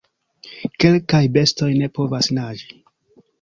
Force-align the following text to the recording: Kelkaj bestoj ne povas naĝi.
Kelkaj 0.83 1.19
bestoj 1.35 1.69
ne 1.83 1.91
povas 1.99 2.31
naĝi. 2.39 2.81